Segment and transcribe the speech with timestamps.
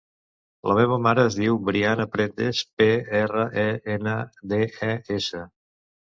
[0.69, 2.89] La meva mare es diu Briana Prendes: pe,
[3.21, 3.67] erra, e,
[3.99, 4.17] ena,
[4.55, 5.45] de, e, essa.